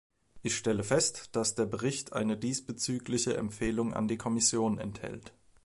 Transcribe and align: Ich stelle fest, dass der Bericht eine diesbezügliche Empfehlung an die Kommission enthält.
Ich 0.41 0.57
stelle 0.57 0.83
fest, 0.83 1.29
dass 1.35 1.53
der 1.53 1.67
Bericht 1.67 2.13
eine 2.13 2.35
diesbezügliche 2.35 3.37
Empfehlung 3.37 3.93
an 3.93 4.07
die 4.07 4.17
Kommission 4.17 4.79
enthält. 4.79 5.31